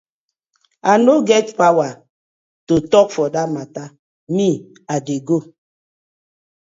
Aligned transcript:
I 0.89 0.93
no 1.05 1.13
get 1.29 1.47
powaar 1.59 1.93
to 2.67 2.75
tok 2.91 3.07
for 3.15 3.27
dat 3.35 3.49
matta, 3.55 3.83
me 4.35 4.47
I 4.93 4.95
dey 5.05 5.19
go. 5.27 5.37